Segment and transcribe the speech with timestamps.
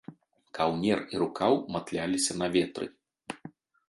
[0.57, 2.87] Каўнер і рукаў матляліся на ветры.